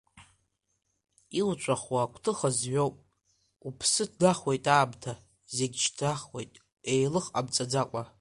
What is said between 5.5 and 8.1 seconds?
зегьы шьҭнахуеит, еилых ҟамҵаӡакәа.